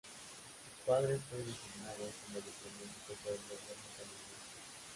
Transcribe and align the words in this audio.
Su 0.73 0.87
padre 0.91 1.19
fue 1.29 1.37
designado 1.37 1.99
como 2.25 2.37
diplomático 2.37 3.13
por 3.23 3.33
el 3.33 3.37
Gobierno 3.37 3.85
Canadiense. 3.95 4.79